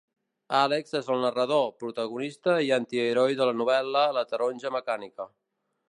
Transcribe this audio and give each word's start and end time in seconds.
Alex 0.59 0.95
és 0.99 1.11
el 1.15 1.19
narrador, 1.25 1.67
protagonista 1.83 2.57
i 2.69 2.73
antiheroi 2.79 3.39
en 3.39 3.45
la 3.51 3.55
novel·la 3.61 4.05
"La 4.19 4.27
taronja 4.33 4.77
mecànica". 4.79 5.31